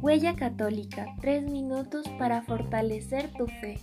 Huella 0.00 0.36
Católica, 0.36 1.06
tres 1.20 1.42
minutos 1.44 2.06
para 2.18 2.42
fortalecer 2.42 3.32
tu 3.32 3.46
fe. 3.46 3.78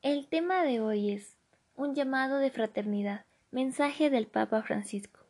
El 0.00 0.28
tema 0.28 0.62
de 0.62 0.80
hoy 0.80 1.10
es 1.10 1.36
un 1.74 1.94
llamado 1.94 2.38
de 2.38 2.50
fraternidad, 2.50 3.24
mensaje 3.50 4.08
del 4.08 4.28
Papa 4.28 4.62
Francisco. 4.62 5.20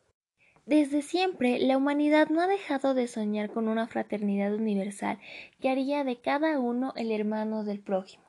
Desde 0.65 1.01
siempre, 1.01 1.59
la 1.59 1.75
humanidad 1.75 2.29
no 2.29 2.41
ha 2.41 2.47
dejado 2.47 2.93
de 2.93 3.07
soñar 3.07 3.51
con 3.51 3.67
una 3.67 3.87
fraternidad 3.87 4.53
universal 4.53 5.19
que 5.59 5.69
haría 5.69 6.03
de 6.03 6.21
cada 6.21 6.59
uno 6.59 6.93
el 6.95 7.11
hermano 7.11 7.63
del 7.63 7.81
prójimo. 7.81 8.22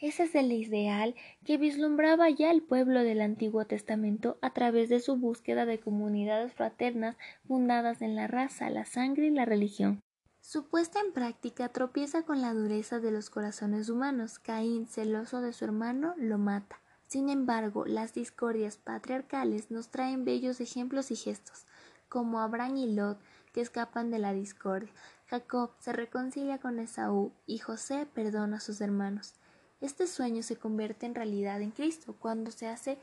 Ese 0.00 0.22
es 0.22 0.34
el 0.34 0.50
ideal 0.50 1.14
que 1.44 1.58
vislumbraba 1.58 2.30
ya 2.30 2.50
el 2.50 2.62
pueblo 2.62 3.00
del 3.00 3.20
Antiguo 3.20 3.66
Testamento 3.66 4.38
a 4.40 4.54
través 4.54 4.88
de 4.88 4.98
su 4.98 5.16
búsqueda 5.16 5.66
de 5.66 5.78
comunidades 5.78 6.54
fraternas 6.54 7.18
fundadas 7.46 8.00
en 8.00 8.14
la 8.14 8.26
raza, 8.26 8.70
la 8.70 8.86
sangre 8.86 9.26
y 9.26 9.30
la 9.30 9.44
religión. 9.44 10.00
Su 10.40 10.68
puesta 10.68 11.00
en 11.00 11.12
práctica 11.12 11.68
tropieza 11.68 12.22
con 12.22 12.40
la 12.40 12.54
dureza 12.54 12.98
de 12.98 13.10
los 13.10 13.28
corazones 13.28 13.90
humanos. 13.90 14.38
Caín, 14.38 14.86
celoso 14.86 15.42
de 15.42 15.52
su 15.52 15.66
hermano, 15.66 16.14
lo 16.16 16.38
mata. 16.38 16.80
Sin 17.06 17.28
embargo, 17.28 17.84
las 17.84 18.14
discordias 18.14 18.78
patriarcales 18.78 19.70
nos 19.70 19.90
traen 19.90 20.24
bellos 20.24 20.62
ejemplos 20.62 21.10
y 21.10 21.16
gestos, 21.16 21.66
como 22.08 22.40
Abraham 22.40 22.76
y 22.78 22.94
Lot, 22.94 23.20
que 23.52 23.60
escapan 23.60 24.10
de 24.10 24.18
la 24.18 24.32
discordia. 24.32 24.92
Jacob 25.26 25.72
se 25.78 25.92
reconcilia 25.92 26.56
con 26.56 26.78
Esaú 26.78 27.32
y 27.46 27.58
José 27.58 28.06
perdona 28.14 28.56
a 28.56 28.60
sus 28.60 28.80
hermanos. 28.80 29.34
Este 29.80 30.06
sueño 30.06 30.42
se 30.42 30.56
convierte 30.56 31.06
en 31.06 31.14
realidad 31.14 31.62
en 31.62 31.70
Cristo 31.70 32.14
cuando 32.18 32.50
se 32.50 32.68
hace 32.68 32.98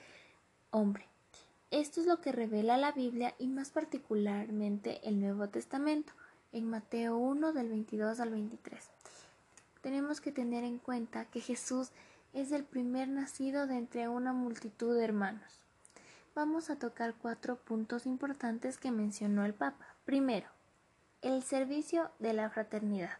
hombre. 0.71 1.05
Esto 1.71 1.99
es 1.99 2.07
lo 2.07 2.21
que 2.21 2.31
revela 2.31 2.77
la 2.77 2.91
Biblia 2.91 3.33
y 3.39 3.47
más 3.47 3.71
particularmente 3.71 4.99
el 5.07 5.19
Nuevo 5.19 5.49
Testamento, 5.49 6.13
en 6.51 6.69
Mateo 6.69 7.17
1 7.17 7.51
del 7.51 7.69
22 7.69 8.19
al 8.19 8.29
23. 8.29 8.89
Tenemos 9.81 10.21
que 10.21 10.31
tener 10.31 10.63
en 10.63 10.77
cuenta 10.77 11.25
que 11.25 11.41
Jesús 11.41 11.89
es 12.33 12.51
el 12.51 12.63
primer 12.63 13.07
nacido 13.07 13.67
de 13.67 13.77
entre 13.77 14.07
una 14.07 14.33
multitud 14.33 14.95
de 14.95 15.03
hermanos. 15.03 15.65
Vamos 16.35 16.69
a 16.69 16.77
tocar 16.77 17.15
cuatro 17.15 17.55
puntos 17.55 18.05
importantes 18.05 18.77
que 18.77 18.91
mencionó 18.91 19.43
el 19.43 19.53
Papa. 19.53 19.95
Primero, 20.05 20.47
el 21.21 21.41
servicio 21.43 22.11
de 22.19 22.33
la 22.33 22.49
fraternidad. 22.49 23.17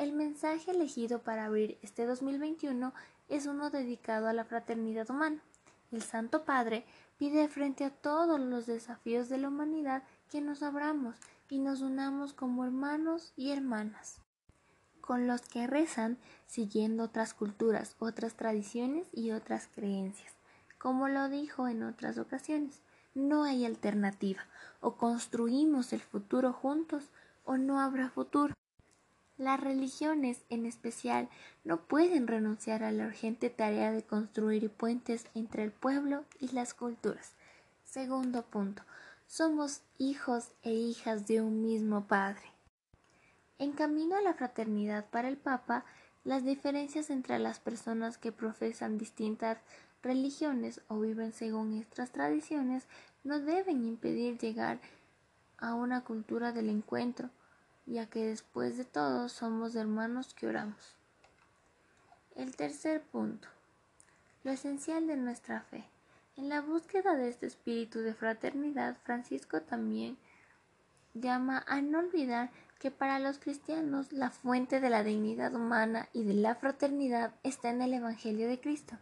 El 0.00 0.14
mensaje 0.14 0.70
elegido 0.70 1.18
para 1.18 1.44
abrir 1.44 1.76
este 1.82 2.06
2021 2.06 2.94
es 3.28 3.44
uno 3.44 3.68
dedicado 3.68 4.28
a 4.28 4.32
la 4.32 4.46
fraternidad 4.46 5.10
humana. 5.10 5.42
El 5.92 6.00
Santo 6.00 6.46
Padre 6.46 6.86
pide 7.18 7.46
frente 7.48 7.84
a 7.84 7.90
todos 7.90 8.40
los 8.40 8.64
desafíos 8.64 9.28
de 9.28 9.36
la 9.36 9.48
humanidad 9.48 10.02
que 10.30 10.40
nos 10.40 10.62
abramos 10.62 11.16
y 11.50 11.58
nos 11.58 11.82
unamos 11.82 12.32
como 12.32 12.64
hermanos 12.64 13.34
y 13.36 13.50
hermanas, 13.50 14.22
con 15.02 15.26
los 15.26 15.42
que 15.42 15.66
rezan 15.66 16.16
siguiendo 16.46 17.04
otras 17.04 17.34
culturas, 17.34 17.94
otras 17.98 18.32
tradiciones 18.36 19.06
y 19.12 19.32
otras 19.32 19.68
creencias. 19.70 20.32
Como 20.78 21.10
lo 21.10 21.28
dijo 21.28 21.68
en 21.68 21.82
otras 21.82 22.16
ocasiones, 22.16 22.80
no 23.12 23.44
hay 23.44 23.66
alternativa, 23.66 24.46
o 24.80 24.96
construimos 24.96 25.92
el 25.92 26.00
futuro 26.00 26.54
juntos 26.54 27.10
o 27.44 27.58
no 27.58 27.80
habrá 27.80 28.08
futuro. 28.08 28.54
Las 29.40 29.58
religiones, 29.58 30.42
en 30.50 30.66
especial, 30.66 31.30
no 31.64 31.80
pueden 31.86 32.26
renunciar 32.26 32.84
a 32.84 32.92
la 32.92 33.06
urgente 33.06 33.48
tarea 33.48 33.90
de 33.90 34.02
construir 34.02 34.68
puentes 34.68 35.24
entre 35.34 35.64
el 35.64 35.72
pueblo 35.72 36.26
y 36.40 36.48
las 36.48 36.74
culturas. 36.74 37.32
Segundo 37.82 38.42
punto, 38.42 38.82
somos 39.26 39.80
hijos 39.96 40.50
e 40.62 40.74
hijas 40.74 41.26
de 41.26 41.40
un 41.40 41.62
mismo 41.62 42.06
Padre. 42.06 42.42
En 43.58 43.72
camino 43.72 44.14
a 44.14 44.20
la 44.20 44.34
fraternidad 44.34 45.08
para 45.08 45.28
el 45.28 45.38
Papa, 45.38 45.86
las 46.22 46.44
diferencias 46.44 47.08
entre 47.08 47.38
las 47.38 47.60
personas 47.60 48.18
que 48.18 48.32
profesan 48.32 48.98
distintas 48.98 49.56
religiones 50.02 50.82
o 50.88 51.00
viven 51.00 51.32
según 51.32 51.78
estas 51.78 52.10
tradiciones 52.10 52.84
no 53.24 53.40
deben 53.40 53.86
impedir 53.86 54.36
llegar 54.36 54.80
a 55.56 55.72
una 55.72 56.04
cultura 56.04 56.52
del 56.52 56.68
encuentro, 56.68 57.30
ya 57.90 58.06
que 58.06 58.24
después 58.24 58.76
de 58.76 58.84
todo 58.84 59.28
somos 59.28 59.74
hermanos 59.74 60.32
que 60.32 60.46
oramos. 60.46 60.94
El 62.36 62.54
tercer 62.54 63.02
punto. 63.02 63.48
Lo 64.44 64.52
esencial 64.52 65.08
de 65.08 65.16
nuestra 65.16 65.62
fe. 65.62 65.84
En 66.36 66.48
la 66.48 66.60
búsqueda 66.60 67.16
de 67.16 67.28
este 67.28 67.46
espíritu 67.46 67.98
de 67.98 68.14
fraternidad, 68.14 68.96
Francisco 69.02 69.60
también 69.62 70.16
llama 71.14 71.64
a 71.66 71.82
no 71.82 71.98
olvidar 71.98 72.50
que 72.78 72.92
para 72.92 73.18
los 73.18 73.38
cristianos 73.38 74.12
la 74.12 74.30
fuente 74.30 74.80
de 74.80 74.88
la 74.88 75.02
dignidad 75.02 75.52
humana 75.54 76.08
y 76.12 76.22
de 76.22 76.34
la 76.34 76.54
fraternidad 76.54 77.34
está 77.42 77.70
en 77.70 77.82
el 77.82 77.92
Evangelio 77.92 78.46
de 78.46 78.60
Cristo. 78.60 78.96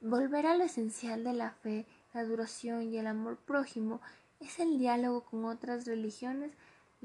Volver 0.00 0.46
a 0.46 0.56
lo 0.56 0.62
esencial 0.62 1.24
de 1.24 1.32
la 1.32 1.50
fe, 1.50 1.84
la 2.14 2.20
adoración 2.20 2.84
y 2.84 2.98
el 2.98 3.08
amor 3.08 3.36
prójimo 3.36 4.00
es 4.38 4.60
el 4.60 4.78
diálogo 4.78 5.22
con 5.22 5.44
otras 5.44 5.86
religiones 5.86 6.52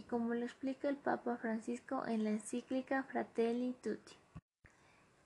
y 0.02 0.04
como 0.04 0.34
lo 0.34 0.44
explica 0.44 0.90
el 0.90 0.96
Papa 0.96 1.38
Francisco 1.38 2.04
en 2.08 2.24
la 2.24 2.32
encíclica 2.32 3.04
Fratelli 3.04 3.76
Tutti. 3.84 4.16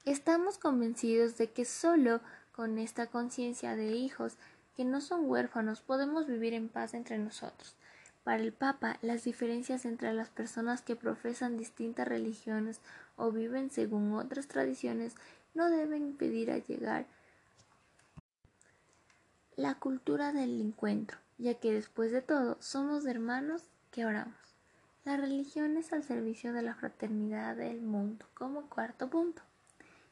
Estamos 0.04 0.58
convencidos 0.58 1.38
de 1.38 1.50
que 1.50 1.64
solo 1.64 2.20
con 2.52 2.78
esta 2.78 3.08
conciencia 3.08 3.78
de 3.78 3.94
hijos 3.94 4.36
que 4.76 4.84
no 4.84 5.00
son 5.00 5.30
huérfanos 5.30 5.80
podemos 5.80 6.28
vivir 6.28 6.54
en 6.54 6.68
paz 6.68 6.94
entre 6.94 7.18
nosotros. 7.18 7.76
Para 8.26 8.44
el 8.44 8.52
Papa, 8.52 8.98
las 9.02 9.24
diferencias 9.24 9.86
entre 9.86 10.12
las 10.14 10.30
personas 10.30 10.82
que 10.82 10.98
profesan 10.98 11.58
distintas 11.58 12.08
religiones 12.08 12.82
o 13.16 13.32
viven 13.32 13.70
según 13.70 14.14
otras 14.14 14.48
tradiciones 14.48 15.16
no 15.54 15.70
deben 15.70 16.06
impedir 16.06 16.52
a 16.52 16.58
llegar 16.58 17.06
la 19.56 19.76
cultura 19.76 20.34
del 20.34 20.60
encuentro, 20.60 21.18
ya 21.38 21.54
que 21.54 21.72
después 21.72 22.12
de 22.12 22.22
todo 22.22 22.58
somos 22.60 23.06
hermanos 23.06 23.70
que 23.92 24.06
oramos. 24.06 24.45
La 25.06 25.18
religión 25.18 25.78
es 25.78 25.94
al 25.94 26.04
servicio 26.04 26.52
de 26.52 26.64
la 26.64 26.74
fraternidad 26.74 27.56
del 27.56 27.80
mundo, 27.80 28.26
como 28.34 28.68
cuarto 28.70 29.08
punto. 29.08 29.44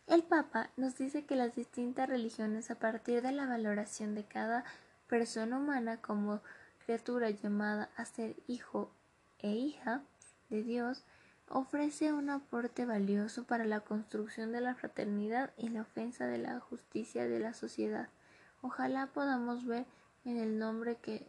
El 0.05 0.21
Papa 0.21 0.69
nos 0.77 0.95
dice 0.95 1.25
que 1.25 1.35
las 1.35 1.55
distintas 1.55 2.07
religiones, 2.07 2.69
a 2.69 2.75
partir 2.75 3.23
de 3.23 3.31
la 3.31 3.47
valoración 3.47 4.13
de 4.13 4.23
cada 4.23 4.63
persona 5.07 5.57
humana 5.57 5.97
como 5.97 6.41
criatura 6.85 7.31
llamada 7.31 7.89
a 7.97 8.05
ser 8.05 8.35
hijo 8.45 8.91
e 9.39 9.49
hija 9.53 10.03
de 10.51 10.61
Dios, 10.61 11.05
ofrece 11.49 12.13
un 12.13 12.29
aporte 12.29 12.85
valioso 12.85 13.45
para 13.45 13.65
la 13.65 13.79
construcción 13.79 14.51
de 14.51 14.61
la 14.61 14.75
fraternidad 14.75 15.53
y 15.57 15.69
la 15.69 15.81
ofensa 15.81 16.27
de 16.27 16.37
la 16.37 16.59
justicia 16.59 17.27
de 17.27 17.39
la 17.39 17.55
sociedad. 17.55 18.09
Ojalá 18.61 19.07
podamos 19.07 19.65
ver 19.65 19.87
en 20.23 20.37
el 20.37 20.59
nombre 20.59 20.97
que 20.97 21.27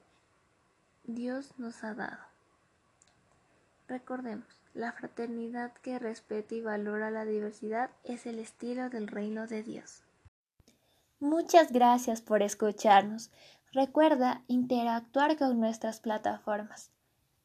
Dios 1.05 1.55
nos 1.57 1.83
ha 1.83 1.95
dado. 1.95 2.34
Recordemos, 3.89 4.47
la 4.73 4.93
fraternidad 4.93 5.73
que 5.83 5.99
respeta 5.99 6.55
y 6.55 6.63
valora 6.63 7.11
la 7.11 7.25
diversidad 7.25 7.91
es 8.03 8.27
el 8.27 8.39
estilo 8.39 8.91
del 8.91 9.09
reino 9.09 9.47
de 9.47 9.63
Dios. 9.63 10.03
Muchas 11.21 11.73
gracias 11.73 12.21
por 12.21 12.43
escucharnos. 12.43 13.31
Recuerda 13.73 14.43
interactuar 14.47 15.37
con 15.37 15.59
nuestras 15.61 16.01
plataformas. 16.01 16.91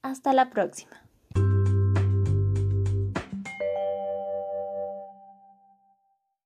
Hasta 0.02 0.34
la 0.34 0.50
próxima. 0.50 1.09